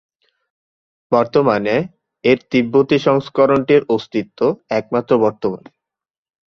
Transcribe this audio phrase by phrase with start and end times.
[1.11, 1.75] বর্তমানে
[2.23, 4.39] এর তিব্বতী সংস্করণটির অস্তিত্ব
[4.79, 5.63] একমাত্র বর্তমান।